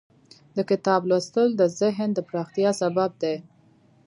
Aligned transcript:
د 0.55 0.57
کتاب 0.69 1.01
لوستل 1.09 1.49
د 1.55 1.61
ذهن 1.79 2.09
د 2.13 2.19
پراختیا 2.27 2.69
سبب 2.81 3.11
دی. 3.23 3.35